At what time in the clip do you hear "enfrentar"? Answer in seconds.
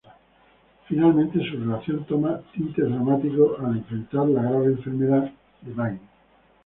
3.77-4.27